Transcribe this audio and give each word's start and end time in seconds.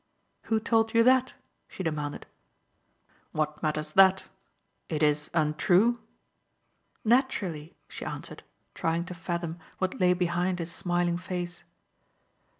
"Who 0.45 0.59
told 0.59 0.95
you 0.95 1.03
that?" 1.03 1.35
she 1.67 1.83
demanded. 1.83 2.25
"What 3.33 3.61
matters 3.61 3.93
that? 3.93 4.25
It 4.89 5.03
is 5.03 5.29
untrue?" 5.31 5.99
"Naturally," 7.05 7.75
she 7.87 8.03
answered, 8.03 8.41
trying 8.73 9.05
to 9.05 9.13
fathom 9.13 9.59
what 9.77 9.99
lay 9.99 10.13
behind 10.13 10.57
his 10.57 10.71
smiling 10.73 11.19
face. 11.19 11.65